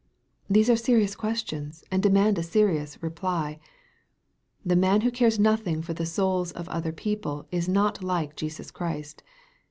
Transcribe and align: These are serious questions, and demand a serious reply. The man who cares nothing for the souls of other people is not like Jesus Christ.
These 0.49 0.67
are 0.67 0.75
serious 0.75 1.15
questions, 1.15 1.83
and 1.91 2.01
demand 2.01 2.39
a 2.39 2.41
serious 2.41 2.97
reply. 3.03 3.59
The 4.65 4.75
man 4.75 5.01
who 5.01 5.11
cares 5.11 5.37
nothing 5.37 5.83
for 5.83 5.93
the 5.93 6.07
souls 6.07 6.51
of 6.51 6.67
other 6.69 6.91
people 6.91 7.45
is 7.51 7.69
not 7.69 8.03
like 8.03 8.35
Jesus 8.35 8.71
Christ. 8.71 9.21